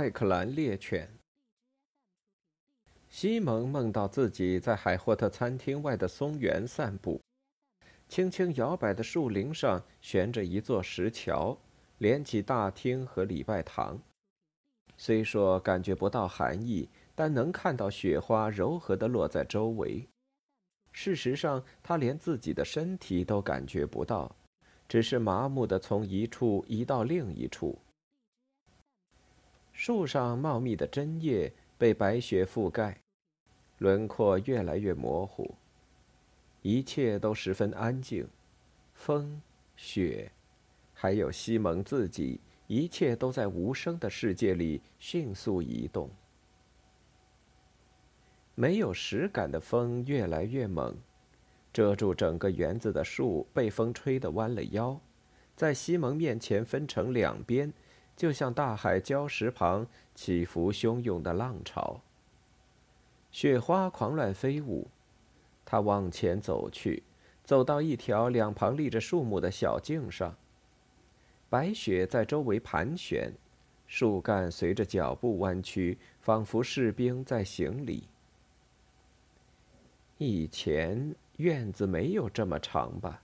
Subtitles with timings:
[0.00, 1.06] 艾克兰猎犬。
[3.10, 7.20] 西蒙梦到自己在海霍特餐厅外的松园散步，
[8.08, 11.54] 轻轻摇摆的树林上悬着一座石桥，
[11.98, 14.00] 连起大厅和礼拜堂。
[14.96, 20.08] 虽说感觉不到寒意，但能看到雪花柔和的落在周围。
[20.92, 24.34] 事实上，他连自己的身体都感觉不到。
[24.88, 27.78] 只是麻木的从一处移到另一处。
[29.82, 33.00] 树上茂密的针叶被白雪覆盖，
[33.78, 35.54] 轮廓越来越模糊。
[36.60, 38.28] 一切都十分安静，
[38.92, 39.40] 风、
[39.76, 40.30] 雪，
[40.92, 46.10] 还有西蒙自己，一切都在无声的世界里迅速移动。
[48.54, 50.94] 没有实感的风越来越猛。
[51.72, 55.00] 遮住整个园子的树被风吹得弯了腰，
[55.56, 57.72] 在西蒙面前分成两边，
[58.20, 62.02] 就像大海礁石旁起伏汹涌的浪潮。
[63.30, 64.86] 雪花狂乱飞舞，
[65.64, 67.02] 他往前走去，
[67.44, 70.36] 走到一条两旁立着树木的小径上。
[71.48, 73.32] 白雪在周围盘旋，
[73.86, 78.06] 树干随着脚步弯曲，仿佛士兵在行礼。
[80.18, 81.14] 以前。
[81.38, 83.22] 院子没有这么长吧？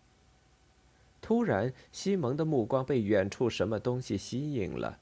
[1.27, 5.01] 突然，西蒙的目光被远处什么东西吸引了。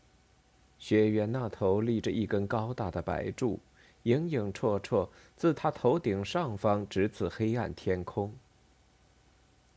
[0.78, 3.60] 学院那头立着一根高大的白柱，
[4.04, 8.32] 影影绰绰，自他头顶上方直刺黑暗天空。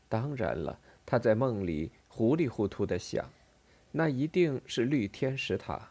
[0.08, 3.28] 当然了，他在梦里糊里糊涂的想，
[3.92, 5.90] 那一定是绿天使塔。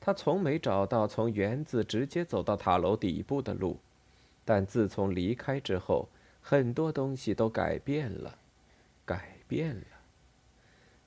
[0.00, 3.78] 他从没找到从园子直接走到塔楼底部的路，
[4.44, 6.08] 但自从离开之后。
[6.42, 8.38] 很多东西都改变了，
[9.50, 9.86] 变了。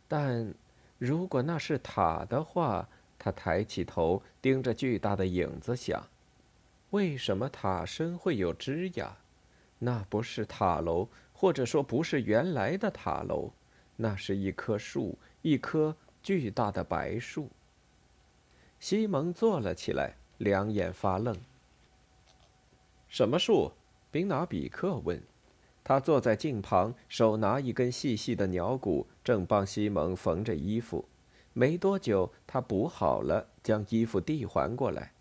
[0.10, 0.54] 但，
[0.98, 6.06] 如果那是塔的话，他抬起头，盯着巨大的影子，想：
[6.90, 9.14] 为什么塔身会有枝桠？
[9.80, 13.54] 那不是塔楼，或者说不是原来的塔楼，
[13.96, 17.50] 那是一棵树，一棵巨大的白树。
[18.80, 21.34] 西蒙坐了起来，两眼发愣。
[23.08, 23.72] 什么树？
[24.12, 25.24] 宾纳比克问
[25.84, 31.06] ：“他坐在镜旁，手拿一根细细的鸟骨，正帮西蒙缝着衣服。
[31.54, 35.12] 没多久，他补好了，将衣服递还过来。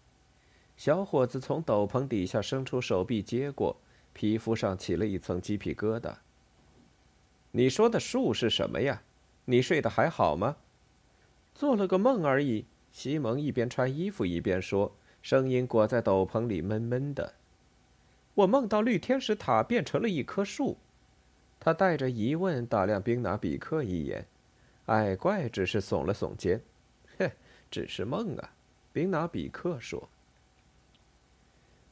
[0.76, 3.76] 小伙子从斗篷底下伸出手臂接过，
[4.12, 6.14] 皮肤上起了一层鸡皮疙瘩。
[7.50, 9.02] 你说的树是什么呀？
[9.44, 10.56] 你睡得还好吗？
[11.54, 17.34] 做了个梦而已。”西蒙一边穿衣服一边说，声音裹在斗篷里闷闷的。
[18.34, 20.78] 我梦到绿天使塔变成了一棵树，
[21.60, 24.26] 他带着疑问打量冰拿比克一眼，
[24.86, 26.60] 矮怪只是耸了耸肩，
[27.18, 27.30] 嘿，
[27.70, 28.50] 只是梦啊，
[28.92, 30.08] 冰拿比克说。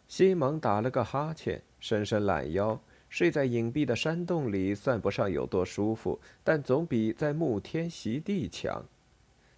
[0.08, 8.82] 西蒙打了个哈欠，伸伸懒腰，睡在隐蔽的山洞里算不上有多舒服，但总比在沐天席地强。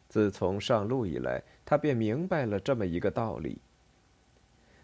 [0.09, 3.57] 自从上路以来，他便明白了这么一个道理。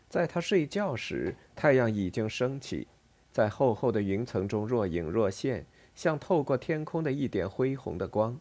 [0.08, 2.88] 在他睡觉时，太阳已经升起，
[3.30, 8.38] 在厚厚的云层中若隐若现，像透过天空的一点恢宏的光。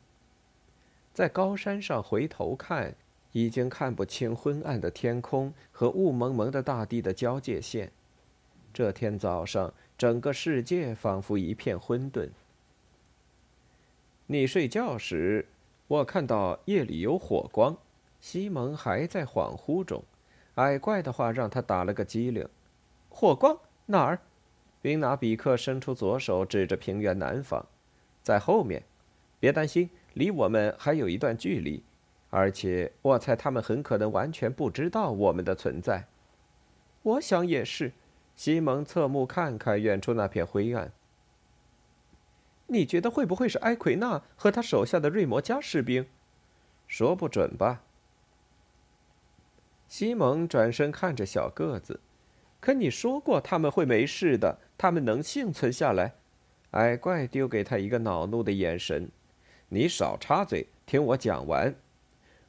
[1.13, 2.95] 在高山上回头看，
[3.31, 7.91] 已经看不清昏暗的天空和雾蒙蒙的大地的交界线。
[8.73, 12.29] 这天早上，整个世界仿佛一片混沌。
[14.27, 15.47] 你睡觉时，
[15.87, 17.75] 我看到夜里有火光。
[18.21, 20.03] 西蒙还在恍惚中。
[20.57, 22.47] 矮怪的话让他打了个激灵。
[23.09, 23.57] 火光
[23.87, 24.19] 哪儿？
[24.81, 27.65] 宾拿比克伸出左手指着平原南方，
[28.21, 28.83] 在后面。
[29.39, 31.83] 别担心，离我们还有一段距离，
[32.31, 36.07] 而且我猜他们很可能完全不知道我们的存在。
[37.03, 37.93] 我想也是。
[38.35, 40.91] 西蒙侧目看看远处那片灰暗。
[42.67, 46.05] 你觉得会不会是埃奎纳和他手下的瑞摩加士兵？
[46.87, 47.81] 说不准吧。
[49.87, 51.99] 西蒙转身看着小个子，
[52.59, 56.15] 可你说过他们会没事的，他们能幸存下来。
[56.71, 59.09] 矮怪丢给他一个恼怒的眼神
[59.69, 61.73] ：“你少插嘴，听我讲完。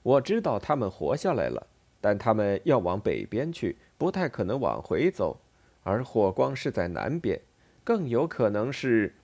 [0.02, 1.68] 我知道他们活下来了，
[2.00, 5.40] 但他们要往北边去，不太可能往回走。
[5.84, 7.40] 而火光是在南边，
[7.84, 9.14] 更有可能是，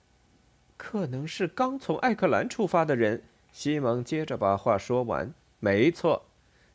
[0.77, 6.23] 可能是刚从艾克兰出发的人。”西蒙接着把话说完：“没错。”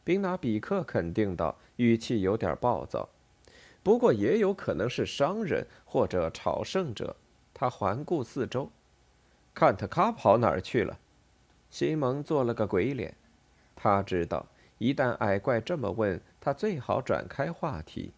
[0.05, 3.09] 宾纳比克肯定道，语气有点暴躁。
[3.83, 7.17] 不过也有可能是商人或者朝圣者。
[7.55, 8.71] 他环顾四周，
[9.55, 10.99] 看特卡跑哪儿去了？
[11.71, 13.15] 西蒙做了个鬼脸。
[13.77, 14.47] 他知道，
[14.79, 18.13] 一旦矮怪这么问，他最好转开话题。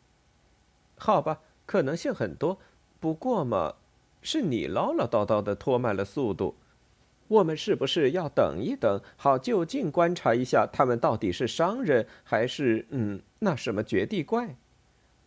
[0.97, 2.59] 好吧，可能性很多。
[3.01, 3.75] 不过嘛，
[4.21, 6.55] 是你唠唠叨叨的拖慢了速度。
[7.29, 14.57] 我们是不是要等一等，好就近观察一下他们到底是商人还是嗯那什么绝地怪？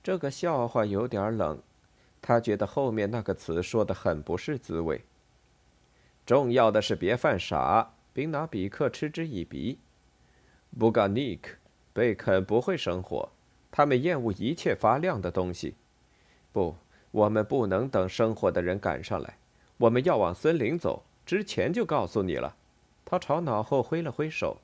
[0.03, 1.59] 这个笑话有点冷，
[2.21, 5.01] 他觉得后面那个词说的很不是滋味。
[6.25, 7.91] 重要的是别犯傻。
[8.13, 9.77] 宾纳比克嗤之以鼻。
[10.79, 11.57] 布嘎尼克、
[11.91, 13.27] 贝肯不会生火，
[13.69, 15.75] 他们厌恶一切发亮的东西。
[16.53, 16.77] 不，
[17.11, 19.37] 我们不能等生火的人赶上来，
[19.75, 21.03] 我们要往森林走。
[21.25, 22.55] 之前就告诉你了，
[23.03, 24.57] 他朝脑后挥了挥手。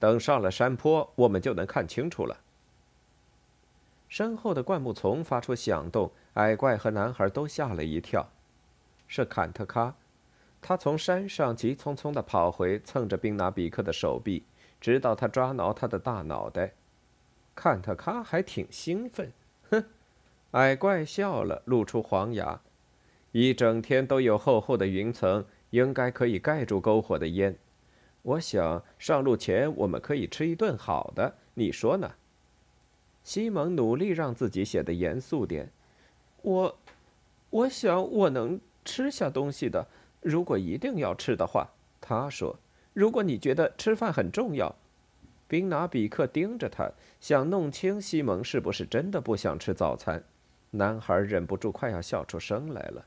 [0.00, 2.38] 等上了山坡，我们就能看清楚了。
[4.08, 8.28] 身后的灌木丛发出响动，矮怪和男孩都吓了一跳。
[9.06, 9.94] 是坎特卡，
[10.60, 14.42] 他从山上急匆匆地跑回，蹭着宾拿比克的手臂，
[14.80, 16.72] 直到他抓挠他的大脑袋。
[17.54, 19.32] 坎特卡还挺兴奋，
[19.70, 19.84] 哼！
[20.52, 22.60] 矮怪笑了，露出黄牙。
[23.30, 25.44] 一整天都有厚厚的云层。
[25.74, 27.56] 应该可以盖住篝火的烟。
[28.22, 32.12] 我想上路前我们可以吃一顿好的，你说呢？
[33.24, 35.68] 西蒙努力让自己显得严肃点。
[36.42, 36.78] 我，
[37.50, 39.84] 我想我能吃下东西的。
[40.20, 41.68] 如果一定要吃的话，
[42.00, 42.56] 他说。
[42.92, 44.72] 如果你觉得吃饭很重要，
[45.48, 46.88] 宾拿比克盯着他，
[47.18, 50.22] 想弄清西蒙是不是真的不想吃早餐。
[50.70, 53.04] 男孩忍不住快要笑出声来了。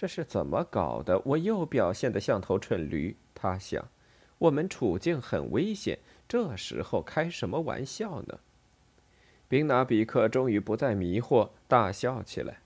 [0.00, 1.20] 这是怎么搞的？
[1.26, 3.14] 我又表现得像头蠢驴。
[3.34, 3.86] 他想，
[4.38, 8.40] 我们处境很危险，这时候开什么玩笑呢？
[9.46, 12.62] 宾纳比克终于不再迷惑，大笑起来。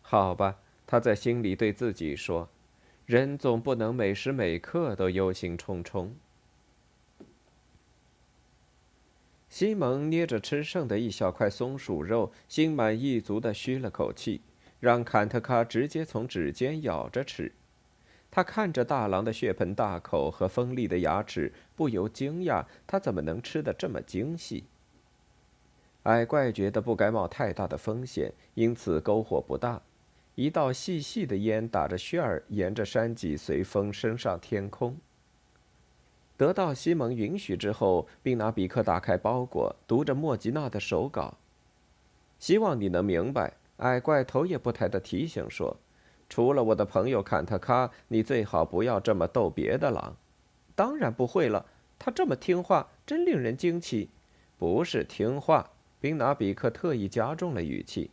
[0.00, 2.48] 好吧，他在心里对自己说
[3.06, 6.10] ：“人总不能每时每刻都忧心忡忡。”
[9.48, 14.40] 西蒙捏着吃剩的一小块松鼠肉，心满意足地吁了口气。
[14.82, 17.52] 让坎特卡直接从指尖咬着吃，
[18.32, 24.64] 他看着大狼的血盆大口和锋利的牙齿，不由惊讶：他怎么能吃得这么精细？
[26.02, 29.80] 矮怪觉得不该冒太大的风险，因此篝火不大，
[30.34, 34.96] 一道细细的烟打着旋儿，沿着山脊随风升上天空。
[36.36, 41.34] 得到西蒙允许之后，并拿比克打开包裹，读着莫吉娜的手稿，
[42.40, 43.52] 希望你能明白。
[43.78, 45.76] 矮怪头也不抬的提醒说
[46.28, 50.16] ：“除了我的朋友坎特卡，你最好不要这么逗别的狼。
[50.74, 51.66] ”“当然不会了，
[51.98, 54.08] 他这么听话，真令人惊奇。
[54.58, 58.10] ”“不是听话。”宾拿比克特意加重了语气，“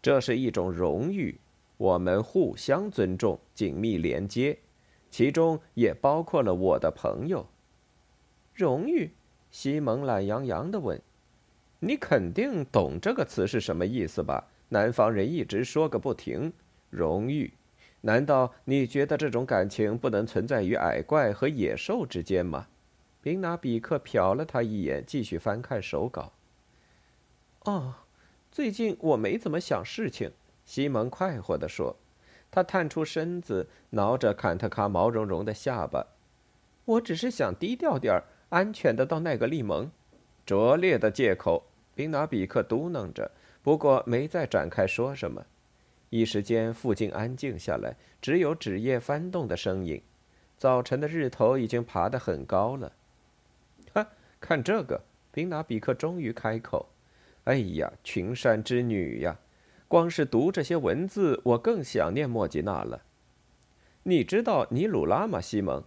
[0.00, 1.38] 这是一种荣誉，
[1.76, 4.58] 我们互相尊重，紧密连接，
[5.10, 7.46] 其中也包括了我的朋友。
[8.54, 9.10] ”“荣誉？”
[9.50, 11.00] 西蒙懒洋洋地问
[11.80, 16.52] ，“你肯定懂这个词是什么意思吧？”南方人一直说个不停，
[16.90, 17.52] 荣誉。
[18.02, 22.68] 难道你觉得这种感情不能存在于矮怪和野兽之间吗？
[23.20, 26.32] 宾纳比克瞟了他一眼，继续翻看手稿。
[27.64, 27.94] 哦，
[28.52, 30.30] 最近我没怎么想事情。
[30.64, 31.96] 西蒙快活地说，
[32.50, 36.06] 他探出身子，挠着坎特卡毛茸茸的下巴。
[36.84, 39.90] 我只是想低调点儿，安全的到奈格利蒙。
[40.44, 41.64] 拙劣的借口，
[41.96, 43.32] 宾纳比克嘟囔着。
[43.66, 45.44] 不过没再展开说什么，
[46.10, 50.00] 一时间附近安静下来，只有纸页翻动的声音。
[50.56, 52.92] 早晨的日头已经爬得很高了。
[53.92, 54.06] 哈，
[54.38, 55.02] 看这个！
[55.32, 56.90] 宾纳比克终于开口
[57.42, 59.36] ：“哎呀，群山之女呀！
[59.88, 63.02] 光是读这些文字，我更想念莫吉娜了。
[64.04, 65.82] 你知道尼鲁拉吗，西蒙？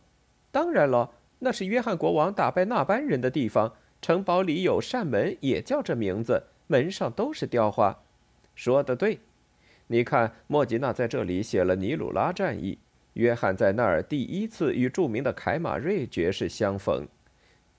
[0.52, 3.74] 当然了，那是约翰国王打败那班人的地方。
[4.02, 8.00] 城堡里有扇门，也叫这名字。”门上都是雕花，
[8.54, 9.18] 说的对。
[9.88, 12.78] 你看，莫吉娜在这里写了尼鲁拉战役，
[13.14, 17.08] 约翰在那儿第一次与著名的凯马瑞爵士相逢。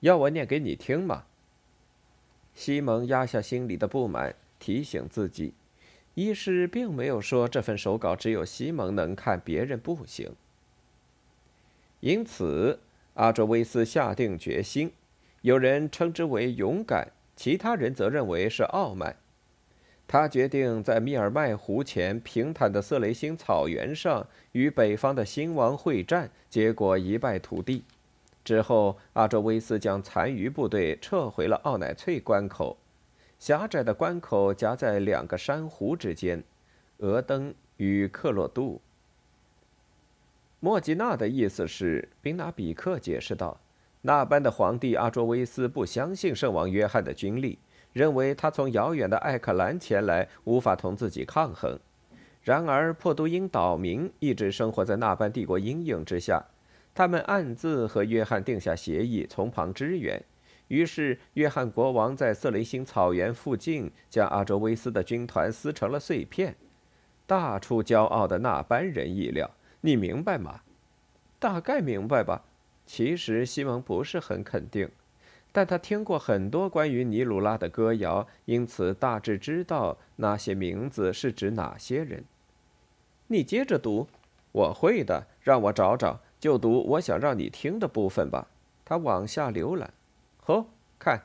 [0.01, 1.23] 要我念给你听吗？
[2.53, 5.55] 西蒙压下心里的不满，提醒自己：
[6.15, 10.33] 医师并没有说这份手稿只有西蒙能看，别人不行。
[12.01, 12.81] 因此，
[13.15, 14.91] 阿卓维斯下定决心。
[15.43, 19.17] 有人称之为勇敢，其他人则认为是傲慢。
[20.07, 27.83] 他决定在密尔麦湖前平坦的色雷星草原上与北方的新王会战，结果一败涂地。
[28.45, 32.77] 之后，阿卓维斯将残余部队撤回了奥乃翠关口，
[33.39, 36.45] 狭窄的关口夹在两个珊瑚之间——
[37.01, 38.83] 俄登与克洛杜。
[40.59, 43.59] 莫吉娜的意思是，宾拿比克解释道
[44.03, 47.59] ：“那班的皇帝阿卓维斯不相信圣王约翰的军力。”
[47.93, 51.77] 认为他从遥远的艾克兰前来，无法同自己抗衡。
[52.41, 56.45] 然而，破都因岛民一直生活在那般帝国阴影之下，
[56.95, 60.23] 他们暗自和约翰定下协议，从旁支援。
[60.69, 66.55] 于是，约翰国王在瑟雷星草原附近将阿卓维斯的军团撕成了碎片，
[67.27, 69.51] 大出骄傲的那班人意料。
[69.81, 70.61] 你明白吗？
[71.41, 72.45] 大概明白吧。
[72.93, 74.91] 其实，西蒙不是很肯定。
[75.53, 82.25] 但他听过很多关于尼鲁拉的歌谣，因此大致知道那些名字是指哪些人。
[83.29, 84.09] 你接着读，
[84.51, 85.29] 我会的。
[85.41, 88.49] 让我找找，就读我想让你听的部分吧。
[88.85, 89.95] 他往下浏览，
[90.47, 90.67] 哦，
[90.99, 91.23] 看。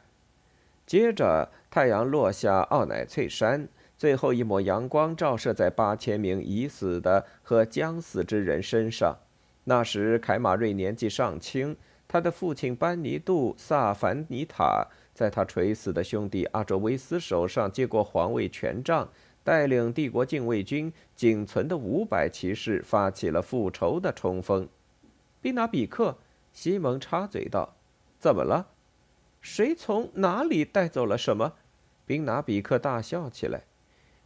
[0.86, 3.68] 接着，太阳落下奥乃翠山，
[3.98, 9.18] 最后一抹阳光照射在八千名已死的和将死之人身上。
[9.66, 11.76] 那时，凯马瑞年纪尚轻。
[12.08, 19.10] 他的父亲班尼杜·萨凡尼塔在他垂死的兄弟阿卓维斯手上接过皇位权杖，
[19.44, 24.70] 带领帝国禁卫军仅存的五百骑士发起了复仇的冲锋。
[25.42, 26.16] 宾纳比克，
[26.54, 27.76] 西蒙插嘴道
[28.20, 28.68] ：“怎么了？
[29.42, 31.54] 谁从哪里带走了什么？”
[32.06, 33.64] 宾纳比克大笑起来：“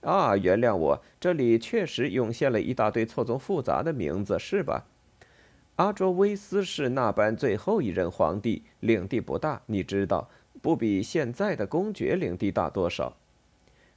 [0.04, 4.86] 啊，原谅我，这里确实涌现了一大堆错综复杂的名字，是吧？”
[5.80, 10.30] 阿卓维斯是那般最后一任皇帝，领地不大，你知道，
[10.62, 13.16] 不比现在的公爵领地大多少。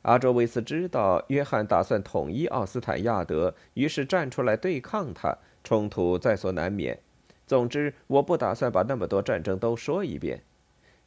[0.02, 7.00] 阿卓维斯知道约翰打算统一奥斯坦亚德，于是站出来对抗他，冲突在所难免。
[7.48, 10.40] 总之，我不打算把那么多战争都说一遍。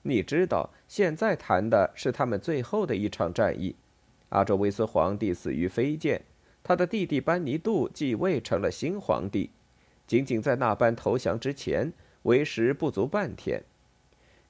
[0.02, 3.78] 你知道，现在谈的是他们最后的一场战役。
[4.28, 6.24] 阿卓维斯皇帝死于飞剑，
[6.62, 9.52] 他的弟弟班尼杜继位成了新皇帝。
[10.08, 11.92] 仅仅在那般投降之前，
[12.24, 13.64] 为时不足半天。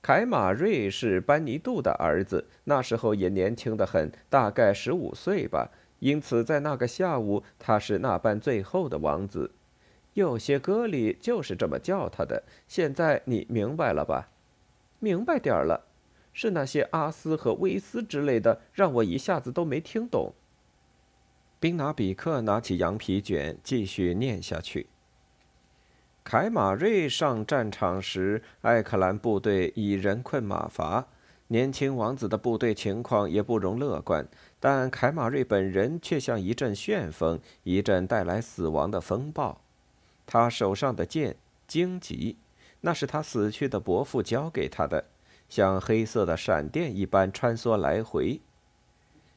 [0.01, 5.71] 凯马瑞是班尼杜的儿子，那时候也年轻的很，大概十五岁吧。
[5.99, 9.51] 因此，在那个下午，他是那般最后的王子。
[10.13, 12.43] 有些歌里就是这么叫他的。
[12.67, 14.29] 现在你明白了吧？
[14.99, 15.87] 明白点儿了。
[16.31, 20.33] 是那些阿斯和威斯之类的，让我一下子都没听懂。
[21.59, 24.87] 宾拿比克拿起羊皮卷，继续念下去。
[26.25, 31.05] 凯马瑞上战场时，艾克兰部队已人困马乏，
[31.49, 34.27] 年轻王子的部队情况也不容乐观。
[34.59, 39.61] 但凯马瑞本人却像一阵旋风，一阵带来死亡的风暴。
[40.25, 41.35] 他手上的剑
[41.67, 42.37] 荆棘，
[42.81, 45.05] 那是他死去的伯父交给他的，
[45.47, 48.41] 像黑色的闪电一般穿梭来回。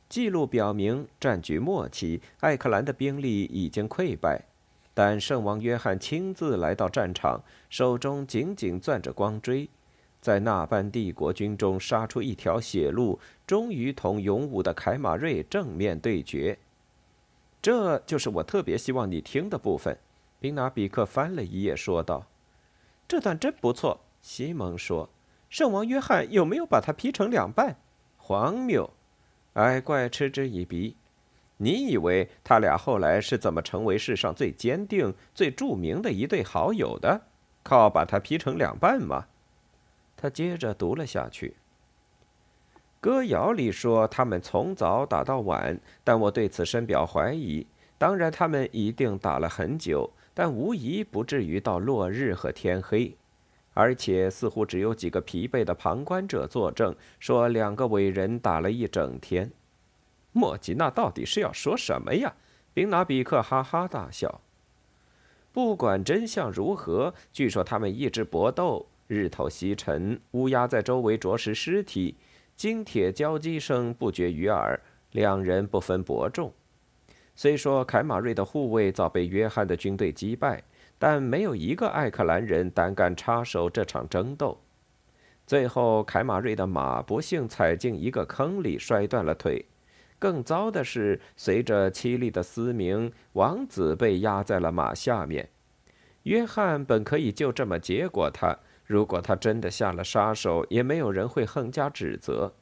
[0.09, 4.47] 记录表明，战局末期，艾克兰的兵力已经溃败。
[4.99, 7.41] 但圣王约翰亲自来到战场，
[7.71, 9.71] 手中紧紧攥着光锥，
[10.21, 16.59] 在那般帝国军中杀出一条血路，终于同勇武的凯马瑞正面对决。
[17.63, 19.97] 这就是我特别希望你听的部分。
[20.41, 22.27] 宾拿比克翻了一页，说道
[23.07, 25.09] ：“这段真不错。”西蒙说
[25.49, 27.77] ：“圣王约翰有没有把它劈成两半？”
[28.19, 28.91] 荒谬！
[29.53, 30.97] 矮怪嗤之以鼻。
[31.59, 37.21] 你以为他俩后来是怎么成为世上最坚定、最著名的一对好友的？
[37.63, 39.27] 靠把他劈成两半吗？
[40.17, 41.55] 他接着读了下去。
[43.01, 47.67] 歌谣里说他们从早打到晚，但我对此深表怀疑。
[47.97, 53.17] 当然，他们一定打了很久，但无疑不至于到落日和天黑。
[53.75, 59.51] 而且，似乎只有几个疲惫的旁观者作证，说两个伟人打了一整天。
[60.39, 62.33] 莫吉娜到底是要说什么呀？
[62.73, 64.41] 宾拿比克哈哈大笑。
[65.53, 72.15] 不管真相如何，据说他们一直搏斗，日头西沉，乌鸦在周围啄食尸体，
[72.55, 74.81] 金铁交击声不绝于耳，
[75.11, 76.53] 两人不分伯仲。
[77.35, 80.63] 虽说凯马瑞的护卫早被约翰的军队击败，
[81.01, 84.61] 但没有一个艾克兰人胆敢插手这场争斗。
[85.45, 89.65] 最后，凯马瑞的马不幸踩进一个坑里，摔断了腿。
[90.19, 95.49] 更糟的是，随着凄厉的嘶鸣，王子被压在了马下面。
[96.25, 102.53] 约翰本可以就这么结果他，如果他真的下了杀手，也没有人会横加指责。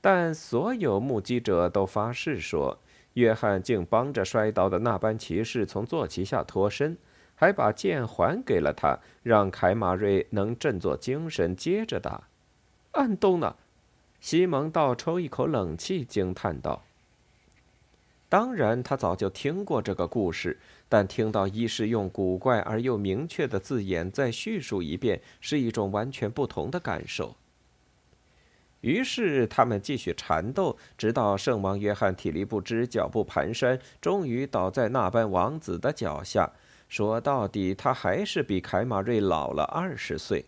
[0.00, 2.78] 但所有目击者都发誓说，
[3.14, 6.96] 约翰竟帮着摔倒的那班骑士从坐骑下脱身。
[7.34, 12.28] 还把剑还给了他，让凯马瑞能振作精神接着打。
[12.92, 13.56] 安东呢？
[14.22, 16.84] 西蒙倒抽一口冷气，惊叹道
[18.30, 27.34] ：“当然，他早就听过这个故事，但听到医师用古怪而又明确的字眼再叙述一遍，是一种完全不同的感受。”
[28.82, 36.52] 于是他们继续缠斗，直到圣王约翰体力不支、脚步蹒跚，终于倒在那班王子的脚下。
[36.88, 40.44] 说到底，他还是比凯马瑞老了二十岁。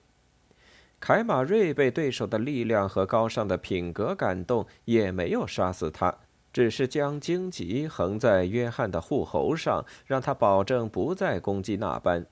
[1.06, 6.16] 凯马瑞被对手的力量和高尚的品格感动，也没有杀死他，
[6.50, 12.24] 只是将荆棘横在约翰的护喉上，让他保证不再攻击那班。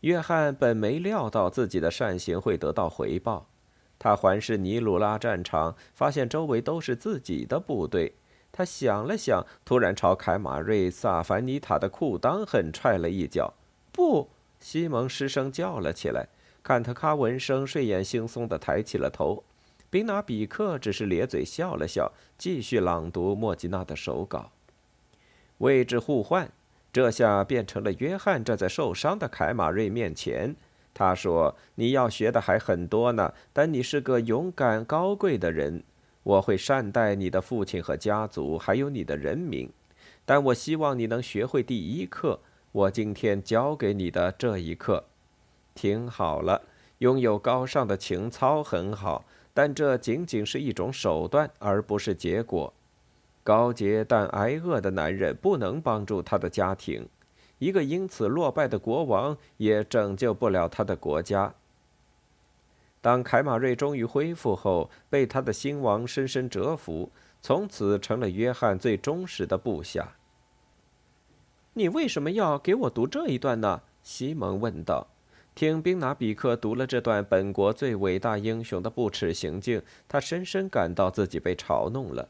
[0.00, 3.46] 约翰本没料到自己的善行会得到回报，
[3.98, 8.12] 他环视尼鲁拉战场，发现周围都是自己的部队。
[8.52, 13.54] 他想了想，突然朝凯马瑞·萨凡尼塔的裤裆狠踹了一脚。
[13.90, 14.28] 不，
[14.60, 16.28] 西蒙失声叫了起来。
[16.64, 19.44] 坎特卡闻声，睡眼惺忪地抬起了头。
[19.90, 24.50] 宾纳比克只是咧嘴笑了笑，继续朗读莫吉娜的手稿。
[25.58, 26.50] 位置互换，
[26.90, 30.56] 这下变成了约翰站在受伤的凯马瑞面前。
[30.94, 35.82] 他说：“你要学的还很多呢，但你是个勇敢高贵的人。”
[36.24, 39.68] 我会善待你的父亲和家族，还有你的人民，
[40.24, 42.40] 但我希望你能学会第一课，
[42.72, 45.04] 我今天教给你的这一课。
[45.74, 46.62] 听好了，
[46.98, 52.72] 拥有高尚的情操很好，但这仅仅是一种手段，而不是结果。
[53.42, 57.06] 高洁但挨饿的男人不能帮助他的家庭，
[57.58, 61.54] 一个因此落败的国王也拯救不了他的国家。
[63.02, 70.14] 当凯马瑞终于恢复后，被他的新王深深折服，从此成了约翰最忠实的部下。
[71.74, 73.82] 你为什么要给我读这一段呢？
[74.02, 75.08] 西蒙问道。
[75.54, 82.28] 听宾拿比克读了这段本国最伟大英雄的不耻行径，他深深感到自己被嘲弄了。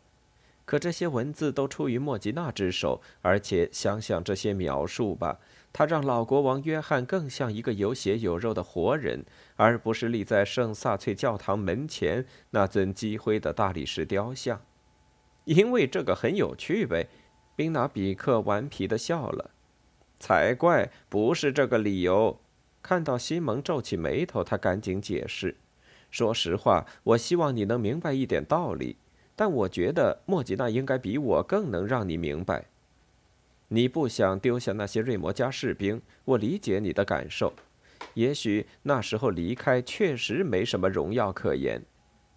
[0.66, 5.38] 可这些文字都出于莫吉娜之手，而且想想这些描述吧。
[5.72, 9.24] 他让老国王约翰更像一个有血有肉的活人，
[9.56, 14.60] 而不是立在圣萨翠教堂门前那尊积灰的大理石雕像。
[15.44, 17.08] 因为这个很有趣呗，
[17.56, 19.50] 宾拿比克顽皮地笑了。
[20.20, 22.38] 才怪，不是这个理由。
[22.84, 25.56] 看到西蒙皱起眉头，他赶紧解释
[26.12, 28.98] ：“说实话，我希望你能明白一点道理，
[29.34, 32.66] 但我觉得莫吉娜应该比我更能让你明白。”
[33.68, 37.54] 你不想丢下那些瑞摩加士兵，我理解你的感受。
[38.12, 41.80] 也许那时候离开确实没什么荣耀可言，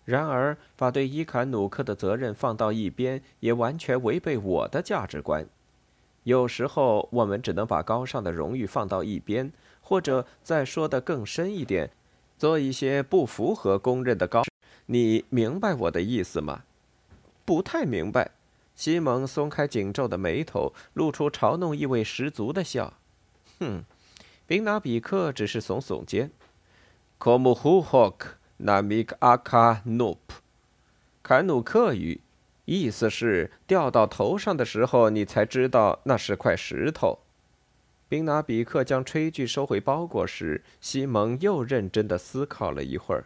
[0.05, 5.45] 然而把对伊坎努克的责任放到一边，也完全违背我的价值观。
[6.23, 9.51] 有时候我们只能把高尚的荣誉放到一边，
[9.87, 11.89] 或者再说的更深一点，
[12.37, 14.43] 做一些不符合公认的高。
[14.87, 16.63] 你明白我的意思吗？
[17.45, 18.31] 不太明白。
[18.75, 22.95] 西蒙松开紧皱的眉头，露出嘲弄意味十足的笑。
[23.61, 23.85] “哼，
[24.45, 26.31] 宾纳比克只是耸耸肩。
[27.17, 30.17] Como huhok namik aka nup？”
[31.23, 32.19] 坎努克语，
[32.65, 37.19] 意思是掉到头上的时候，你才知道那是块石头。
[38.09, 43.25] 宾纳比克将炊具收回包裹时，西蒙又认真的思考了一会儿。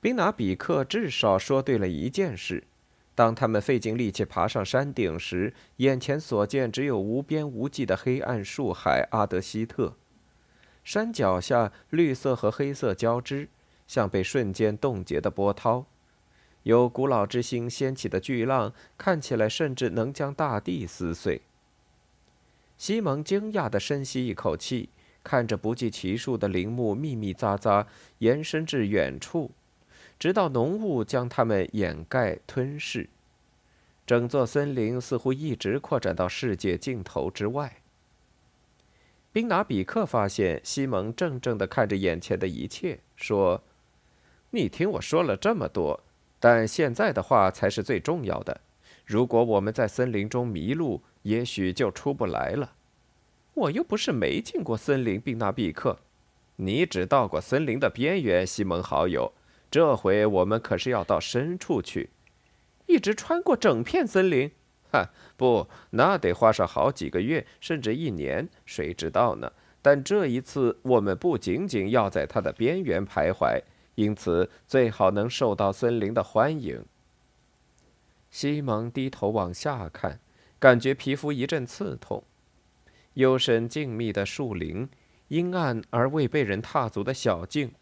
[0.00, 2.64] 宾纳比克至少说对了一件事。
[3.14, 9.94] 当他们费尽力气爬上山顶时，眼前所见只有无边无际的黑暗树海阿德希特。
[10.84, 13.48] 山脚下绿色和黑色交织，
[13.86, 15.86] 像被瞬间冻结的波涛。
[16.62, 21.42] 由古老之星掀起的巨浪，看起来甚至能将大地撕碎。
[22.78, 24.88] 西蒙惊讶地深吸一口气，
[25.22, 27.84] 看着不计其数的林木密密匝匝
[28.18, 29.50] 延伸至远处。
[30.18, 33.08] 直到浓雾将它们掩盖吞噬，
[34.06, 37.82] 整座森林似乎一直扩展到世界尽头之外。
[39.32, 43.62] 宾拿比克发现西蒙怔怔地看着眼前的一切，说
[44.50, 46.02] ：“你听我说了这么多，
[46.40, 48.60] 但现在的话才是最重要的。
[49.08, 52.74] 如果我们在森林中迷路，也许就出不来了。”
[53.56, 55.98] 我又不是没进过森林，并纳比克。
[56.56, 59.32] 你只到过森林的边缘，西蒙好友。
[59.70, 62.10] 这回我们可是要到深处去，
[62.84, 64.50] 一直穿过整片森林。
[64.92, 69.50] 哈，不，那得花上好几个月，甚至一年，谁知道呢？
[69.80, 73.62] 但这一次，我们不仅仅要在它的边缘徘徊，
[73.94, 76.84] 因此最好能受到森林的欢迎。
[78.30, 80.20] 西蒙低头往下看，
[80.58, 82.24] 感觉皮肤一阵刺痛。
[83.14, 84.88] 幽深静谧的树林，
[85.28, 87.72] 阴暗而未被人踏足的小径，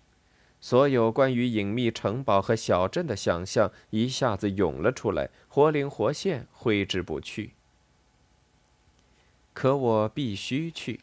[0.60, 7.52] 所有关于隐秘城堡和小镇的想象一下子涌了出来，活灵活现，挥之不去。
[9.52, 11.00] 可我必须去，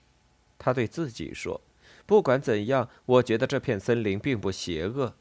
[0.58, 1.62] 他对自己说。
[2.06, 5.14] 不管怎样，我觉得这片森林并不邪恶，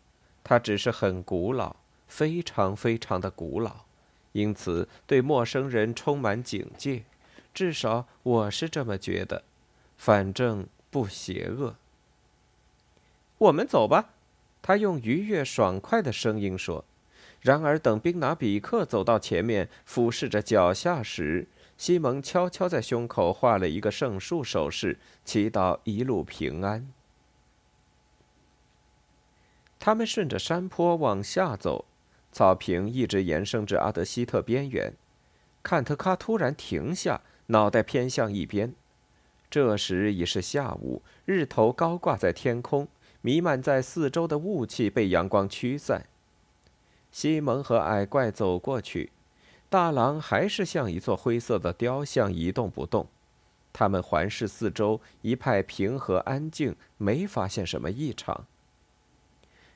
[0.42, 1.76] 它只是很古老，
[2.08, 3.84] 非常非常的古老，
[4.32, 7.04] 因此对陌生人充满警戒。
[7.54, 9.44] 至少我是这么觉得，
[9.96, 11.76] 反正不邪恶。
[13.38, 14.10] 我们走吧，
[14.62, 16.84] 他用愉悦爽快的声音说。
[17.40, 26.92] 然而，等宾拿比克走到前面，俯视着脚下时，西蒙悄悄在胸口画了一个圣树手势，祈祷一路平安。
[29.80, 31.84] 他们顺着山坡往下走，
[32.32, 34.92] 草坪一直延伸至阿德希特边缘。
[35.62, 37.20] 坎特卡突然停下。
[37.46, 38.72] 脑袋偏向一边，
[39.50, 42.88] 这时已是下午，日头高挂在天空，
[43.20, 46.06] 弥漫在四周的雾气被阳光驱散。
[47.10, 49.10] 西蒙和矮怪走过去，
[49.68, 53.06] 大狼还是像一座灰色的雕像一动不动。
[53.72, 58.46] 他们环视四周，一派平和安静，没发现什么异常。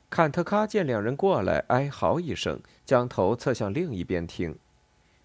[0.09, 4.57] 坎特卡见两人过来，哀嚎一声，将头侧向另一边听。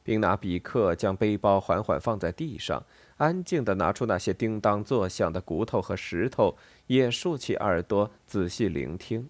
[0.04, 2.84] 并拿比克将背包缓缓放在地上，
[3.18, 9.30] 安静地拿出那些叮当作响的骨头和石头，也竖起耳朵仔细聆听。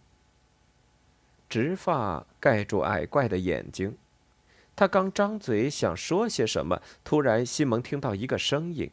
[1.49, 3.97] 直发盖住矮怪的眼睛，
[4.73, 8.89] 他刚张嘴想说些什么，突然西蒙听到一个声音，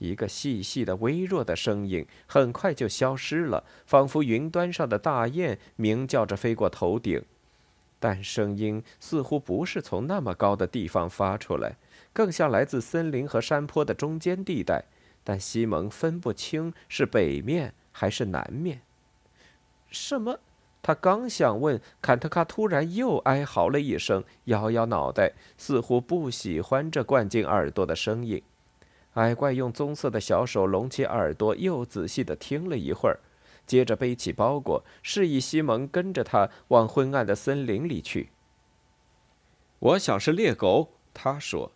[0.00, 7.22] 一个细细的、微弱的声音，很快就消失了，仿佛云端上的大雁鸣叫着飞过头顶。
[7.98, 11.76] 但声音似乎不是从那么高的地方发出来，
[12.14, 14.84] 更像来自森林和山坡的中间地带。
[15.22, 18.80] 但西蒙分不清是北面还是南面。
[19.90, 20.40] 什么？
[20.82, 28.42] 他刚想问，坎特卡突然又哀嚎了一声，摇摇脑袋，似乎不喜欢这灌进耳朵的声音。
[29.14, 33.18] 矮怪用棕色的小手拢起耳朵，又仔细地听了一会儿。
[33.66, 38.30] 接着背起包裹，示意西蒙跟着他往昏暗的森林里去。
[39.78, 41.72] 我想是猎狗，他说。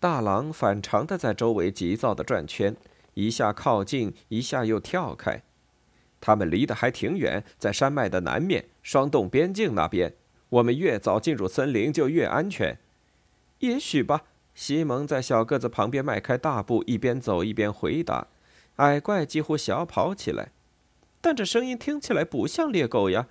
[0.00, 2.76] 大狼反常的在周围急躁的转圈，
[3.14, 5.42] 一下靠近，一下又跳开。
[6.20, 10.14] 他们离得还挺远，在山脉的南面，霜冻边境那边。
[10.48, 12.78] 我们越早进入森林就越安全。
[13.60, 14.24] 也许吧。
[14.54, 18.26] 西蒙在小个子旁边迈开大步，一边走一边回答。
[18.76, 20.52] 矮怪几乎小跑起来。
[21.20, 23.28] 但这声音听起来不像猎狗呀，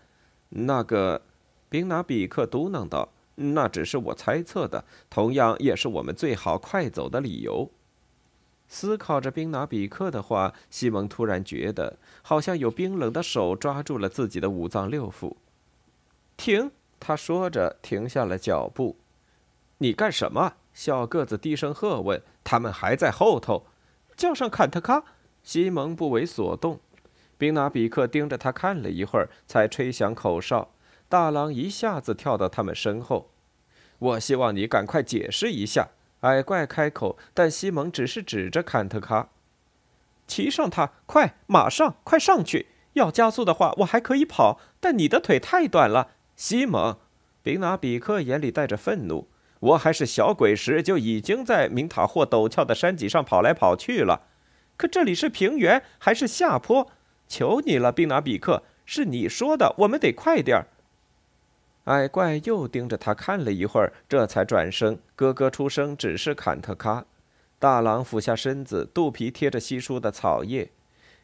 [0.50, 1.24] 那个，
[1.68, 7.70] 宾拿比克嘟囔道：“那只是我猜测的，同样也是我们最好快走的理由。”
[8.70, 15.36] 思考着宾拿比克的话，西蒙突然觉得好像有冰冷的手抓住了自己的五脏六腑。
[16.38, 16.72] 停！
[16.98, 18.96] 他说着停下了脚步。
[19.80, 22.22] “你干什么？”小个子低声喝问。
[22.44, 23.66] “他们还在后头。”
[24.16, 25.04] 叫上坎特卡。
[25.44, 26.80] 西蒙不为所动。
[27.38, 30.70] 宾纳比克盯着他看了一会儿，才吹响口哨。
[31.10, 33.32] 大狼一下子跳到他们身后。
[34.00, 35.90] 我希望你赶快解释一下。
[36.22, 39.30] 矮怪开口，但西蒙只是指着坎特卡
[40.28, 42.68] ：“骑上他，快，马上，快上去！
[42.94, 47.00] 要加速的话，我还可以跑，但你的腿太短了。”西蒙，
[47.42, 49.30] 宾纳比克眼里带着愤怒
[49.62, 54.28] ：“我还是小鬼时就已经在明塔霍陡峭的山脊上跑来跑去了，
[54.76, 56.92] 可这里是平原还是下坡？”
[57.28, 60.68] 求你了，宾拿比克，是你说的，我们得快点儿。
[61.86, 67.06] 矮怪又盯着他看了一会儿，这才转身，咯咯出声指示坎特卡。
[67.58, 70.70] 大狼俯下身子，肚皮贴着稀疏的草叶。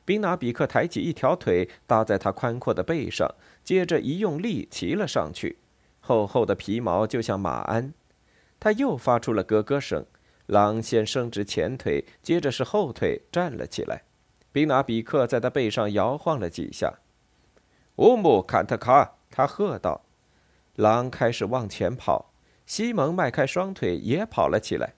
[0.06, 3.30] 宾拿比克抬起一条腿搭在他宽阔的背上，
[3.64, 5.58] 接着一用力骑了上去。
[6.00, 7.94] 厚厚的皮毛就像马鞍。
[8.60, 10.06] 他又发出了咯咯声。
[10.48, 14.04] 狼先伸直前腿，接着是后腿，站了起来。
[14.52, 17.00] 宾拿比克在他背上摇晃了几下。
[17.98, 20.06] 乌姆坎特卡，他喝道。
[20.76, 22.32] 狼开始往前跑，
[22.66, 24.94] 西蒙迈开双腿也跑了起来。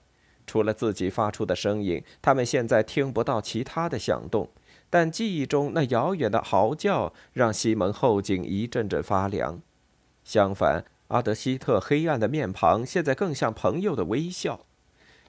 [0.46, 4.50] 除了自己发出的声音，他们现在听不到其他的响动。
[4.88, 9.60] 但记忆中那遥远的嚎叫让西蒙后颈一阵阵发凉。
[10.24, 14.66] 相反，阿德希特黑暗的面庞现在更像朋友的微笑。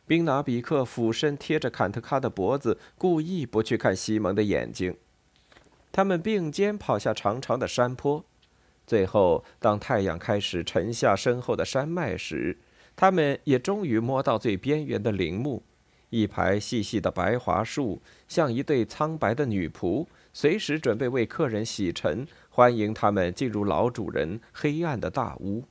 [0.05, 4.95] 宾拿比克俯身贴着坎特卡的脖子，故意不去看西蒙的眼睛。
[5.91, 8.23] 他们并肩跑下长长的山坡，
[8.85, 12.59] 最后，当太阳开始沉下身后的山脉时，
[12.95, 15.63] 他们也终于摸到最边缘的陵墓。
[16.09, 25.65] 一排细细的白桦树，像一对苍白的女仆，随时准备为客人洗尘，欢迎他们进入老主人黑暗的大屋。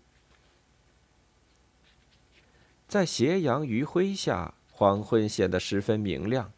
[2.87, 6.53] 在斜阳余晖下，黄昏显得十分明亮，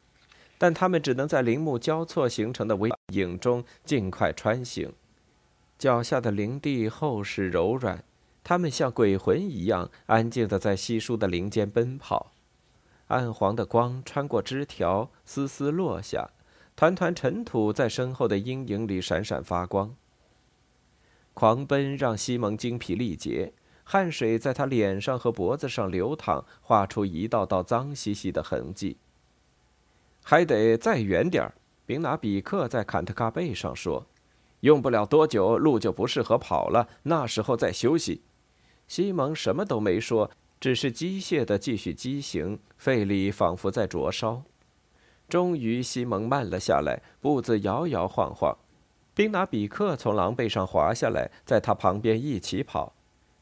[0.59, 4.93] 但他们只能在陵墓交错形成的微影中尽快穿行。
[5.79, 8.05] 脚下的林地厚实柔软，
[8.43, 12.33] 他们像鬼魂一样安静地在稀疏的林间奔跑。
[13.09, 16.31] 暗黄的光穿过枝条，丝丝落下，
[16.83, 19.95] 团团尘土在身后的阴影里闪闪发光。
[21.33, 23.53] 狂奔让西蒙精疲力竭，
[23.85, 28.97] 汗水在他脸上和脖子上流淌，画出一道道脏兮兮的痕迹。
[30.25, 31.55] 还得再远点儿，
[32.01, 34.05] 拿比克在坎特卡背上说
[34.59, 38.23] ：“用不了多久，路就不适合跑了，那时候再休息。”
[38.89, 40.29] 西蒙什么都没说。
[40.59, 44.43] 只是机械地继续疾行，肺里仿佛在灼烧。
[45.33, 48.55] 终于，西蒙慢了下来，步子摇摇晃晃。
[49.15, 52.93] 宾拿比克从狼背上滑下来，在他旁边一起跑。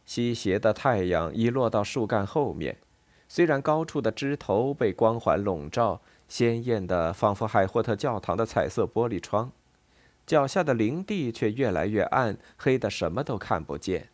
[0.07, 2.79] 西斜的太阳已落到树干后面，
[3.27, 9.51] 虽然高处的枝头被光环笼罩，鲜艳的仿佛海霍特教堂的彩色玻璃窗，
[10.25, 14.11] 脚下的林地却越来越暗，黑得什么都看不见。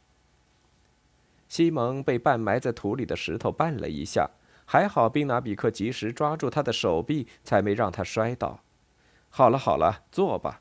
[1.47, 4.31] 西蒙被半埋在土里的石头绊了一下，
[4.69, 8.61] 还好宾拿比克及时抓住他的手臂，才没让他摔倒。
[9.31, 10.61] 好了好了，坐吧，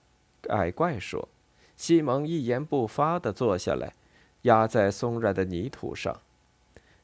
[0.49, 1.27] 矮怪说。
[1.75, 3.93] 西蒙一言不发地坐下来，
[4.43, 6.21] 压在松软的泥土上。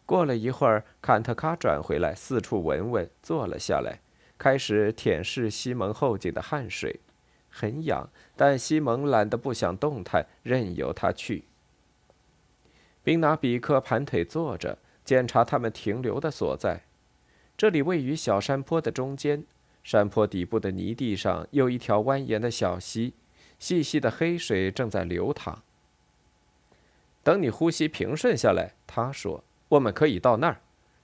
[0.06, 4.00] 过了一会儿，坎特卡转回来，四处闻闻，坐了下来，
[4.38, 7.00] 开始舔舐西蒙后颈的汗水，
[7.50, 11.46] 很痒，但西蒙懒得不想动弹，任由他去。
[13.04, 16.82] 宾拿比克盘腿坐着，检查他们停留的所在。
[17.62, 19.44] 这里位于小山坡的中间，
[19.84, 23.14] 山坡底部的泥地上有一条蜿蜒的小溪，
[23.60, 25.62] 细细的黑水正在流淌。
[27.22, 30.60] 等你呼吸平顺下来，他说：“我们可以到那儿。”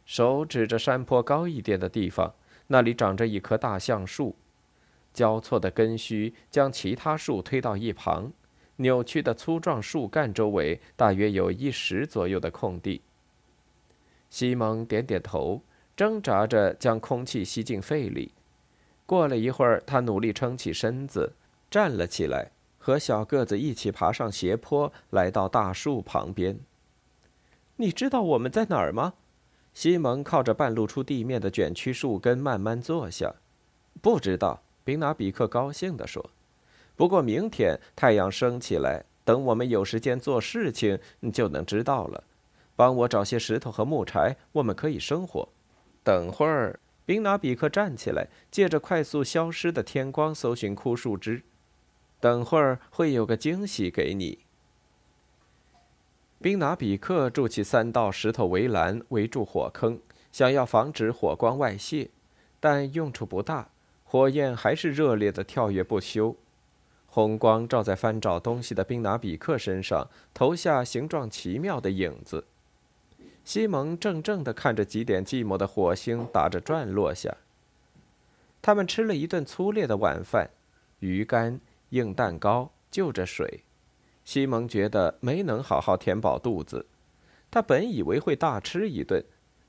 [0.07, 2.33] 手指着山坡高一点的地方，
[2.65, 4.35] 那里长着一棵大橡树，
[5.13, 8.31] 交错的根须将其他树推到一旁。
[8.77, 13.03] 扭曲的粗壮树干周围大约有一石左右的空地。
[14.31, 15.61] 西蒙点点头，
[15.97, 18.31] 挣扎着将空气吸进肺里。
[19.07, 21.33] 过了一会儿，他努力撑起身子，
[21.71, 26.59] 站了起来，和小个子一起爬上斜坡，来到大树旁边。
[27.77, 29.15] 你知道我们在哪儿吗？
[29.73, 33.33] 西蒙靠着半露出地面的卷曲树根慢慢坐下。
[33.99, 36.29] 不知道，宾拿比克高兴地说。
[36.95, 42.23] 不过明天太阳升起来，等我们有时间做事情，你就能知道了。
[42.75, 45.47] 帮我找些石头和木柴，我们可以生火。
[46.07, 51.43] 等会儿，宾拿比克站起来，借着快速消失的天光搜寻枯树枝。
[52.21, 54.39] 等会儿会有个惊喜给你。
[56.41, 59.99] 宾拿比克筑起三道石头围栏，围住火坑，
[60.31, 62.09] 想要防止火光外泄，
[62.61, 63.67] 但用处不大，
[64.05, 66.37] 火焰还是热烈的跳跃不休。
[67.07, 72.45] 红光照在翻找东西的宾拿比克身上，投下形状奇妙的影子。
[73.47, 77.33] 西蒙怔怔地看着几点寂寞的火星打着转落下。
[78.61, 80.49] 他们吃了一顿粗劣的晚饭，
[80.99, 83.63] 鱼干、硬蛋糕，就着水。
[84.25, 86.87] 西蒙觉得没能好好填饱肚子。
[87.49, 89.23] 他本以为会大吃一顿，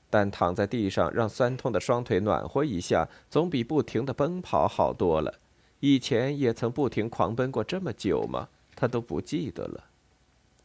[0.09, 5.35] 但躺在地上让酸痛的双腿暖和一下，总比不停地奔跑好多了。
[5.79, 8.49] 以前也曾不停狂奔过这么久吗？
[8.75, 9.85] 他都不记得了。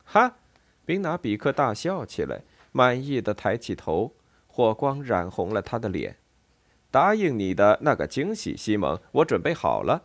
[0.02, 0.38] 哈，
[0.84, 2.42] 宾拿比克大笑起来，
[2.76, 4.14] 满意的抬起头，
[4.48, 6.16] 火光染红了他的脸。
[6.90, 10.02] 答应你的那个惊喜，西蒙，我准备好了。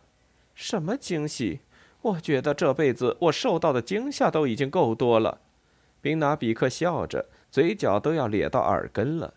[0.54, 1.62] 什么惊喜？
[2.02, 5.40] 我觉得这辈子我受到的惊吓都已经够多了。
[6.00, 9.34] 宾拿比克笑着，嘴角都要咧到耳根了。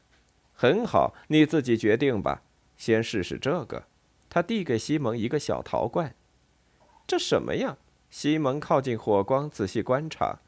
[0.54, 2.44] 很好，你自己决定吧。
[2.78, 3.86] 先试试这个。
[4.30, 6.14] 他递给西蒙一个小陶罐，
[7.08, 7.78] 这什么呀？
[8.12, 10.40] 西蒙靠近火光，仔细观察，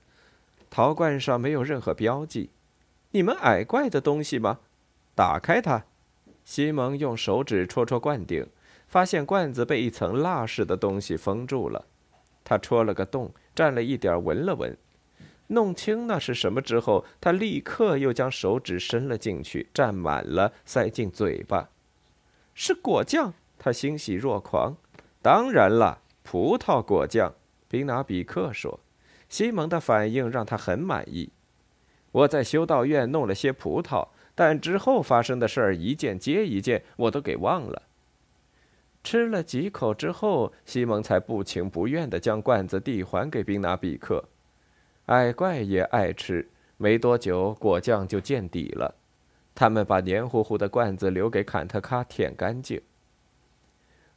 [0.69, 2.51] 陶罐上没有任何标记。
[3.15, 4.59] 你们矮怪的东西吗？
[5.15, 5.85] 打开它。
[6.43, 8.45] 西蒙用手指戳戳罐顶，
[8.89, 11.85] 发现罐子被一层蜡似的东西封住了。
[12.43, 14.77] 他戳了个洞，蘸了一点闻了闻，
[15.47, 21.69] 弄清那是什么之后，他立刻又将手指伸了进去，蘸满了，塞进嘴巴。
[22.53, 24.75] 是果酱，他欣喜若狂。
[25.21, 27.33] 当然了，葡萄果酱。
[27.69, 28.81] 宾纳比克说。
[29.29, 31.31] 西蒙的反应让他很满意。
[32.15, 37.81] 我在修道院弄了些葡萄，但之后发生的事儿一件接一件，我都给忘了。
[39.03, 44.23] 吃了几口之后，西蒙才不情不愿地将罐子递还给宾纳比克。
[45.07, 48.95] 矮怪也爱吃，没多久果酱就见底了。
[49.53, 52.81] 他们把黏糊糊的罐子留给坎特卡舔干净。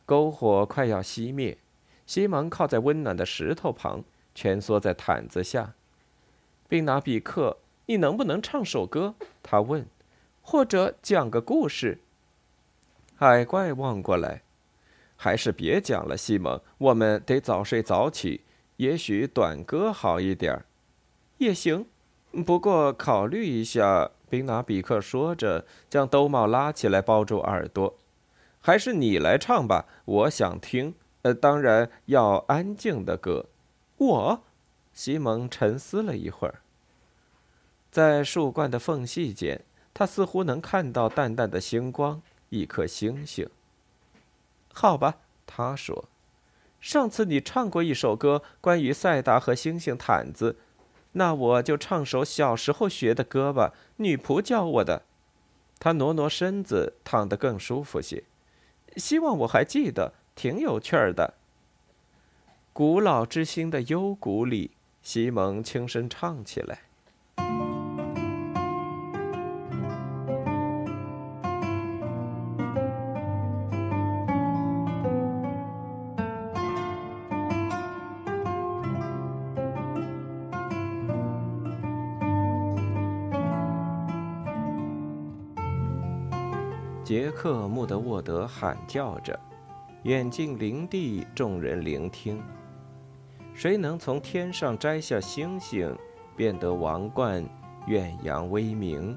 [0.07, 1.59] 篝火快要熄灭，
[2.07, 4.05] 西蒙靠在温暖的石头旁。
[4.37, 5.75] 蜷缩在毯子下，
[6.69, 7.57] 宾拿比克，
[7.91, 9.15] 你能不能唱首歌？
[9.43, 9.87] 他问，
[10.43, 12.01] 或者讲个故事。
[13.17, 14.43] 海怪望过来，
[15.17, 18.43] 还是别讲了，西蒙，我们得早睡早起。
[18.77, 20.67] 也许短歌好一点儿，
[21.39, 21.87] 也行。
[22.45, 24.11] 不过考虑一下。
[24.31, 27.97] 宾拿比克说着，将兜帽拉起来包住耳朵。
[28.61, 30.95] 还是你来唱吧，我想听。
[31.23, 33.47] 呃，当然要安静的歌。
[33.97, 34.43] 我，
[34.93, 36.61] 西蒙沉思了一会儿。
[37.91, 39.63] 在树冠的缝隙间，
[39.95, 42.21] 他似乎能看到淡淡的星光，
[42.51, 43.49] 一颗星星。
[44.73, 46.05] 好吧，他说
[46.81, 50.57] ：“上次你唱过一首歌，关于赛达和星星毯子，
[51.13, 53.73] 那我就唱首小时候学的歌吧。
[53.97, 55.03] 女仆教我的。”
[55.81, 58.25] 他挪挪身子，躺得更舒服些。
[58.97, 61.35] 希望我还记得，挺有趣儿的。
[62.73, 64.73] 古老之星的幽谷里，
[65.03, 66.83] 西蒙轻声唱起来。
[87.41, 89.39] 克·穆德沃德喊叫着，
[90.03, 92.43] 远近邻地众人聆听。
[93.55, 95.97] 谁能从天上摘下星星，
[96.35, 97.49] 便得王冠，
[97.87, 99.17] 远扬威名？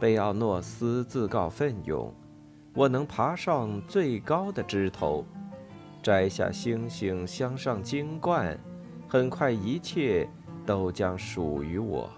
[0.00, 2.12] 贝奥诺斯自告奋勇
[2.74, 5.24] ：“我能爬上最高的枝头，
[6.02, 8.58] 摘下星星，镶上金冠，
[9.06, 10.28] 很快一切
[10.66, 12.10] 都将属于我。”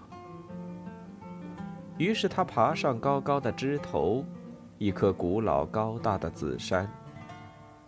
[1.99, 4.25] 于是他爬上高高的枝头，
[4.77, 6.89] 一棵古老高大的紫杉。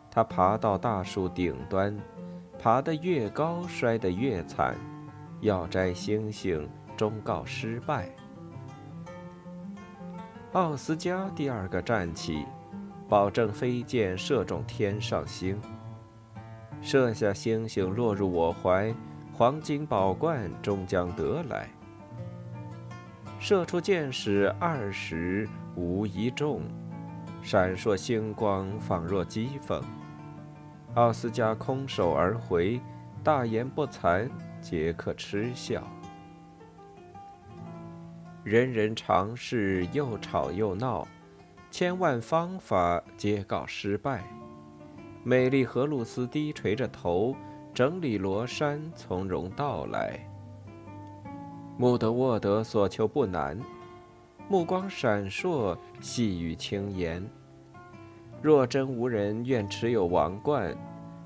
[0.10, 1.98] 他爬到大树顶端。
[2.60, 4.76] 爬得越高，摔得越惨。
[5.42, 8.10] 要摘星星，终告失败。
[10.54, 12.44] 奥斯加第二个站起，
[13.08, 15.62] 保证飞箭射中天上星。
[16.82, 18.92] 射下星星落入我怀，
[19.32, 21.70] 黄金宝冠终将得来。
[23.40, 26.62] 射出箭矢二十无一众，
[27.44, 29.80] 闪烁星光仿若讥讽。
[30.96, 32.82] 奥斯加空手而回，
[33.24, 34.28] 大言不惭。
[34.60, 35.84] 杰克嗤笑。
[38.44, 41.08] 人人尝试，又吵又闹，
[41.70, 44.24] 千万方法皆告失败。
[45.24, 47.36] 美丽荷鲁斯低垂着头，
[47.72, 50.20] 整理罗衫，从容道来。
[51.78, 53.56] 穆德沃德所求不难，
[54.50, 57.22] 目光闪烁，细语轻言。
[58.42, 60.74] 若真无人愿持有王冠，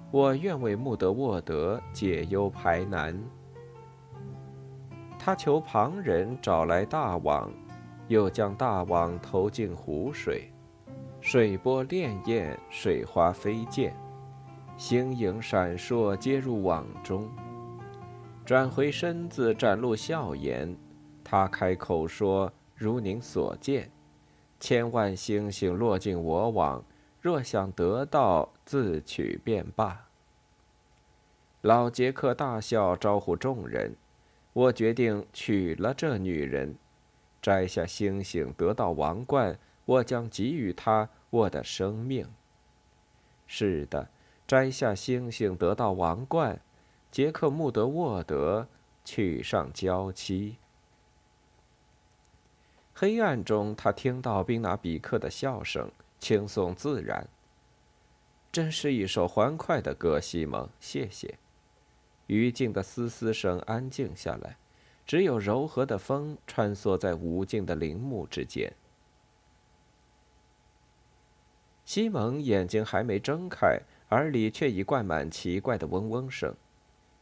[0.09, 3.15] 我愿为穆德沃德解忧排难。
[5.19, 7.51] 他求旁人找来大网，
[8.07, 10.51] 又将大网投进湖水，
[11.19, 13.93] 水波潋滟，水花飞溅，
[14.77, 17.29] 星影闪烁，接入网中。
[18.43, 20.75] 转回身子，展露笑颜，
[21.23, 22.51] 他开口说
[22.81, 23.91] ：“如您所见，
[24.59, 26.83] 千万星星落进我网。”
[27.21, 30.07] 若想得到，自取便罢。
[31.61, 33.95] 老杰克大笑，招呼众人
[34.53, 36.75] ：“我决定娶了这女人，
[37.39, 42.27] 摘下星星，得到王冠，我将给予她我的生命。”
[43.45, 44.09] 是的，
[44.47, 46.59] 摘下星星，得到王冠，
[47.11, 48.67] 杰克·穆德沃德
[49.05, 50.57] 娶上娇妻。
[52.93, 55.91] 黑暗中，他听到宾拿比克的笑声。
[56.19, 57.27] 轻松自然，
[58.51, 60.69] 真是一首欢快的歌，西蒙。
[60.79, 61.39] 谢谢。
[62.27, 64.55] 余烬的嘶嘶声安静下来，
[65.03, 68.71] 只有柔和的风穿梭在无尽的林木之间。
[71.83, 73.81] 西蒙眼睛还没睁开，
[74.11, 76.55] 耳里却已灌满奇怪的嗡嗡声，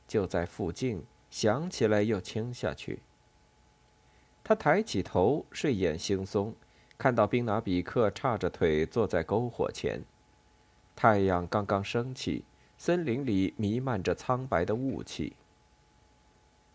[0.05, 2.99] 就在附近，响起来又轻下去。
[4.43, 6.53] 他抬起头，睡眼惺忪，
[6.97, 10.01] 看到宾拿比克叉着腿坐在篝火前。
[10.95, 12.43] 太阳刚刚升起，
[12.77, 15.33] 森林里弥漫着苍白的雾气。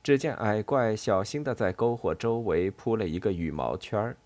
[0.02, 4.16] 只见矮怪小心地在篝火周围铺了一个羽毛圈儿，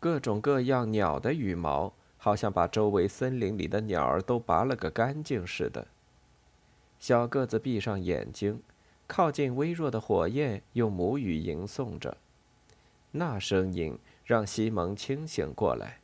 [0.00, 5.86] 各种各样鸟的羽毛，好像把周围森林里的鸟儿都拔了个干净似的。
[6.98, 8.62] 小个子闭上眼睛，
[9.06, 12.16] 靠近微弱的火焰，用母语吟诵着。
[13.18, 15.98] 那声音让西蒙清醒过来。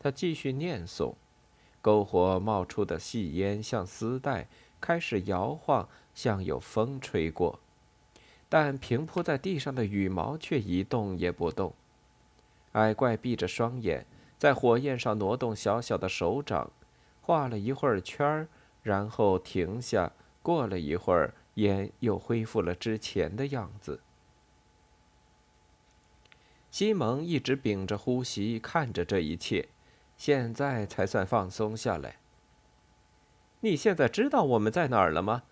[0.00, 1.14] 他继续念诵，
[1.80, 4.48] 篝火冒出的细烟像丝带，
[4.80, 7.60] 开始摇晃，像有风吹过。
[8.48, 11.74] 但平铺在地上的羽毛却一动也不动。
[12.72, 14.04] 矮怪闭着双眼，
[14.38, 16.70] 在火焰上挪动小小的手掌，
[17.20, 18.48] 画了一会儿圈儿，
[18.82, 20.12] 然后停下。
[20.40, 24.00] 过了一会儿，烟又恢复了之前的样子。
[26.70, 29.68] 西蒙一直屏着呼吸看着这一切，
[30.16, 32.16] 现在才算放松下来。
[33.60, 35.42] 你现在知道我们在哪儿了吗？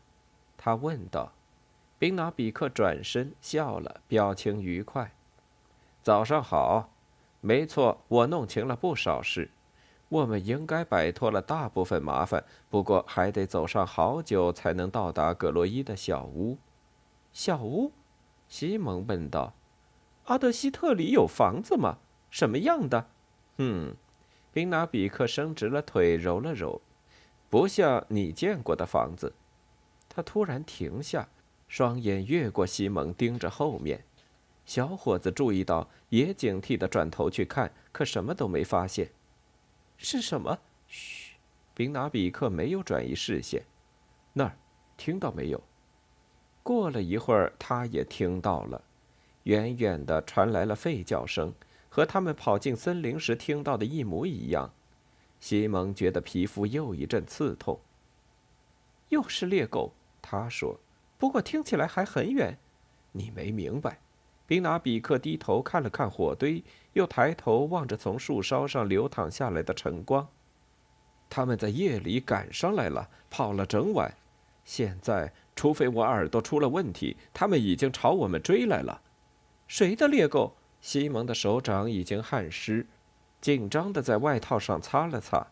[0.57, 1.33] 他问道。
[1.99, 5.13] 宾纳比克转身笑了，表情愉快。
[6.03, 6.91] 早上好。
[7.47, 9.53] 没错，我弄清了不少事。
[10.09, 16.59] 我们应该摆脱了大部分麻烦，不过还得走上好久才能到达葛洛伊的小屋。
[17.33, 17.93] 小屋？
[18.49, 19.55] 西蒙问道。
[20.25, 21.99] 阿德希特里有房子吗？
[22.31, 23.07] 什么样的？
[23.59, 23.95] 嗯，
[24.53, 26.81] 宾拿比克伸直了腿，揉了揉，
[27.49, 29.33] 不像你见过的房子。
[30.09, 31.29] 他突然停下，
[31.69, 34.03] 双眼越过西蒙，盯着后面。
[34.67, 39.11] 小伙子注意到，也警惕地转头去看，可什么都没发现。
[39.97, 40.59] 是什么？
[40.89, 41.37] 嘘，
[41.73, 43.63] 宾拿比克没有转移视线。
[44.33, 44.57] 那儿，
[44.97, 45.63] 听到没有？
[46.65, 48.83] 过了一会儿，他也听到了。
[49.45, 51.55] 远远的传来了吠叫声，
[51.89, 54.73] 和他们跑进森林时听到的一模一样。
[55.39, 57.79] 西蒙觉得皮肤又一阵刺痛。
[59.11, 60.81] 又是猎狗，他说。
[61.19, 62.59] 不过听起来还很远。
[63.13, 64.01] 你没明白。
[64.47, 70.29] 宾拿比克低头看了看火堆，又抬头望着从树梢上流淌下来的晨光。
[71.29, 74.15] 他们在夜里赶上来了，跑了整晚。
[74.65, 79.03] 现在，除非我耳朵出了问题，他们已经朝我们追来了。
[79.67, 80.57] 谁的猎狗？
[80.81, 82.87] 西蒙的手掌已经汗湿，
[83.41, 85.49] 紧张的在外套上擦了擦。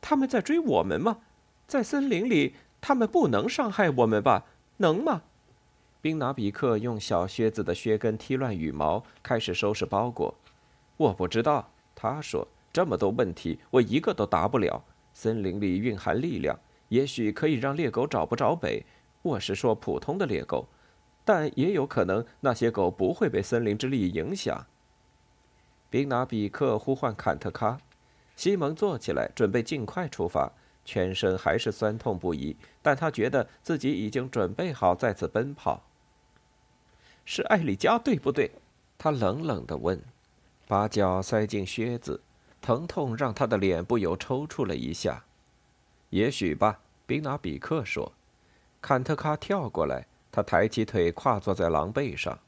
[0.00, 1.18] 他们在追我们吗？
[1.66, 4.44] 在森林里，他们不能伤害我们吧？
[4.76, 5.22] 能吗？
[6.02, 10.34] 宾拿比克用小靴子的靴跟踢乱羽毛，开始收拾包裹。
[10.96, 12.46] 我不知道，他说。
[12.72, 14.82] 这么多问题，我一个都答不了。
[15.12, 18.84] 森林里蕴含力量，也许可以让猎狗找不着北。
[19.20, 20.66] 我是说普通的猎狗。
[21.22, 24.66] 但也有可能，那些狗不会被森林之力影响。
[25.90, 27.78] 宾拿比克呼唤坎特卡，
[28.34, 30.50] 西蒙坐起来，准备尽快出发，
[30.84, 35.84] 全身还是酸痛不已，但他觉得自己已经准备好再次奔跑。
[37.24, 38.50] 是艾丽加，对不对？
[38.98, 40.00] 他冷冷地问，
[40.66, 42.20] 把脚塞进靴子，
[42.60, 45.24] 疼痛让他的脸不由抽搐了一下。
[46.10, 48.12] 也许吧，宾拿比克说。
[48.80, 50.06] 坎特卡跳过来。
[50.34, 52.38] 他抬起腿，跨坐在狼背上。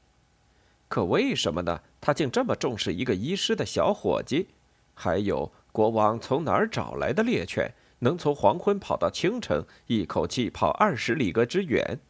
[0.88, 1.82] 可为什么呢？
[2.00, 4.48] 他竟这么重视一个医师的小伙计？
[4.94, 12.00] 还有，国王从哪儿找来的猎犬，能从黄昏跑到清晨，一口气跑二十里格之远？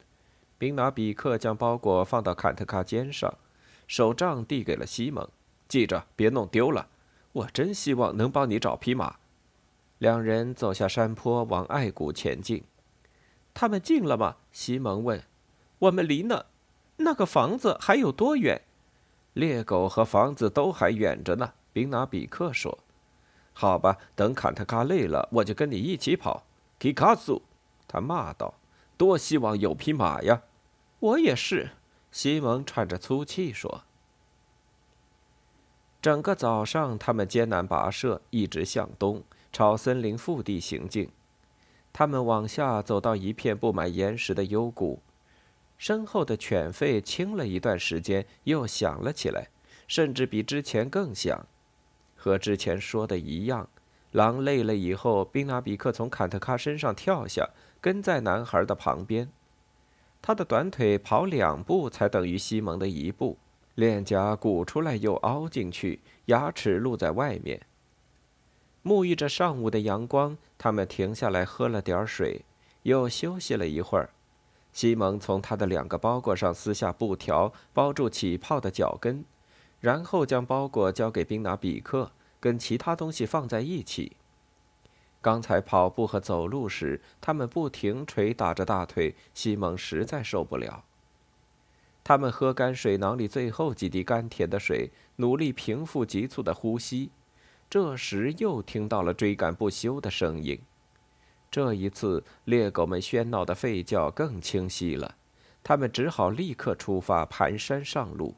[0.64, 3.34] 宾拿比克将包裹放到坎特卡肩上，
[3.86, 5.28] 手杖递给了西蒙。
[5.68, 6.88] 记着，别弄丢了。
[7.32, 9.16] 我真希望能帮你找匹马。
[9.98, 12.64] 两人走下山坡，往爱谷前进。
[13.52, 14.36] 他们近了吗？
[14.52, 15.22] 西蒙问。
[15.80, 16.46] 我们离那
[16.96, 18.62] 那个房子还有多远？
[19.34, 21.52] 猎狗和房子都还远着呢。
[21.74, 22.78] 宾拿比克说
[23.52, 26.46] ：“好吧，等坎特卡累了，我就跟你一起跑。”
[26.80, 27.42] 基卡苏，
[27.86, 28.54] 他骂道
[28.96, 30.40] ：“多希望有匹马呀！”
[31.04, 31.72] 我也是。
[32.10, 33.82] 西蒙喘着粗气说
[36.00, 41.10] ：“整个早上，他们艰难跋涉，一直向东，朝森林腹地行进。
[41.92, 45.02] 他们往下走到一片布满岩石的幽谷。”
[45.76, 49.48] 身后的犬吠轻了一段时间，又响了起来，
[49.86, 51.46] 甚至比之前更响。
[52.16, 53.68] 和之前说的一样，
[54.12, 57.50] 狼累了以后，宾纳比克从坎特卡身上跳下，
[57.82, 59.28] 跟在男孩的旁边。
[60.26, 63.36] 他的短腿跑两步才等于西蒙的一步，
[63.74, 67.60] 脸颊鼓出来又凹进去，牙齿露在外面。
[68.82, 72.40] 沐浴着上午的阳光，他们停下来喝了点水，
[72.84, 74.08] 又休息了一会儿。
[74.72, 79.22] 西蒙从他的两个包裹上撕下布条，包住起泡的脚跟，
[79.78, 82.10] 然后将包裹交给宾拿比克，
[82.40, 84.16] 跟其他东西放在一起。
[85.24, 90.84] 刚才跑步和走路时，他们不停捶打着大腿，西蒙实在受不了。
[92.04, 97.10] 他们喝干水囊里最后几滴甘甜的水，努力平复急促的呼吸。
[97.70, 100.60] 这时又听到了追赶不休的声音。
[101.50, 105.16] 这一次，猎狗们喧闹的吠叫更清晰了。
[105.62, 108.34] 他们只好立刻出发，蹒跚上路。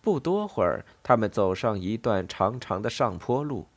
[0.00, 3.68] 不多会儿，他们走上一段长长的上坡路。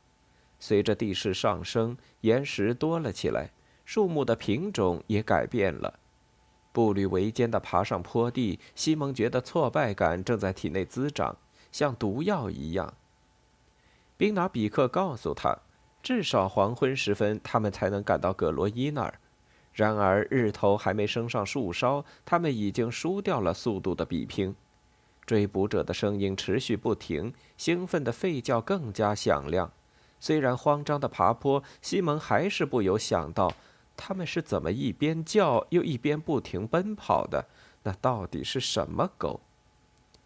[0.58, 3.50] 随着地势上升，岩石多了起来，
[3.84, 5.98] 树木的品种也改变了。
[6.72, 11.36] 步履维艰地爬上坡地，西蒙觉得挫败感正在体内滋长，
[11.72, 12.94] 像毒药一样。
[14.16, 15.58] 宾拿比克告诉他。
[16.00, 19.18] 至少黄昏时分，他们才能赶到葛罗伊那儿。
[19.72, 24.54] 然而日头还没升上树梢，他们已经输掉了速度的比拼。
[25.26, 29.72] 追捕者的声音持续不停，兴奋的吠叫更加响亮。
[30.20, 33.54] 虽然慌张的爬坡，西蒙还是不由想到，
[33.96, 37.46] 他们是怎么一边叫又一边不停奔跑的？
[37.84, 39.40] 那到底是什么狗？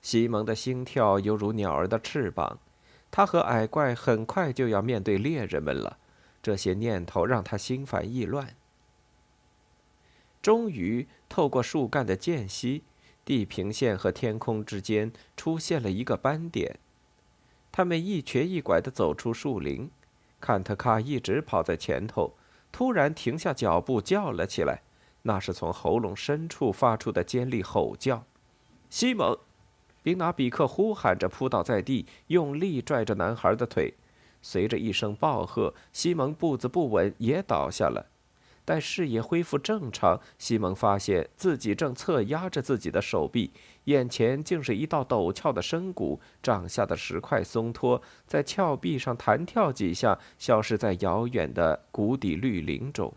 [0.01, 2.59] 西蒙的心跳犹如鸟儿的翅膀。
[3.11, 5.99] 他和矮怪很快就要面对猎人们了，
[6.43, 8.57] 这些念头让他心烦意乱。
[10.40, 12.84] 终于，透过树干的间隙，
[13.24, 16.78] 地平线和天空之间出现了一个斑点。
[17.72, 19.90] 他们一瘸一拐地走出树林，
[20.38, 22.34] 坎特卡一直跑在前头，
[22.70, 24.82] 突然停下脚步，叫了起来，
[25.22, 28.24] 那是从喉咙深处发出的尖利吼叫
[28.90, 29.36] ：“西蒙！”
[30.04, 33.94] 宾拿比克呼喊着扑倒在地，用力拽着男孩的腿。
[34.42, 38.04] 随着一声暴喝，西蒙步子不稳，也倒下了。
[38.64, 43.50] 待视野恢复正常，西蒙发现自己正侧压着自己的手臂，
[43.84, 53.12] 眼前竟是一道陡峭的深谷，掌下的石块松脱，在峭壁上弹跳几下，消失在遥远的谷底绿林中。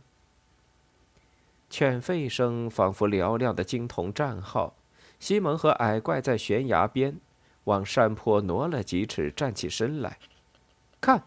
[1.70, 4.76] 犬吠声仿佛嘹亮的金铜战号。
[5.18, 7.18] 西蒙和矮怪在悬崖边，
[7.64, 10.18] 往山坡挪了几尺，站起身来。
[11.00, 11.24] 看，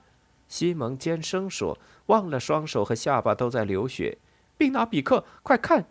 [0.48, 4.18] 西蒙尖声说，忘了双手和下巴都在流血。
[4.56, 5.86] 宾拿比克，快看！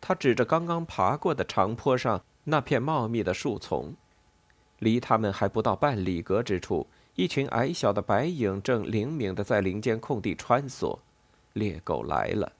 [0.00, 3.94] 他指着刚刚爬过的长坡上那片茂密的树丛，
[4.78, 10.98] 离他们还不到半里格之处，一群矮小的白影正灵敏地在林间空地穿梭。
[11.54, 12.52] 猎狗来了。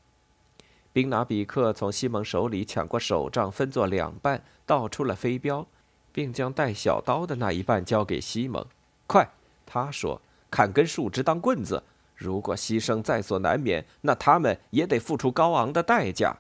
[0.92, 5.66] 宾拿比克从西蒙手里抢过手杖，分作两半，倒出了飞镖，
[6.12, 8.64] 并将带小刀的那一半交给西蒙。
[9.06, 9.28] 快，
[9.66, 10.22] 他说
[10.54, 11.82] ：“砍根树枝当棍子。
[12.14, 16.36] 如果牺牲在所难免，那他们也得付出高昂的代价。”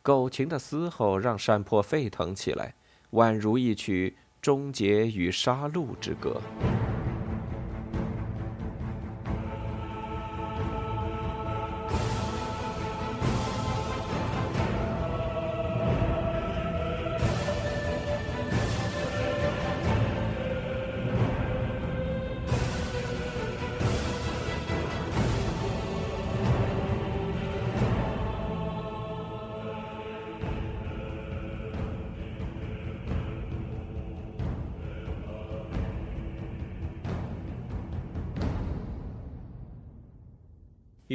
[0.00, 2.72] 狗群的嘶吼让山坡沸腾起来，
[3.10, 6.40] 宛如一曲终结与杀戮之歌。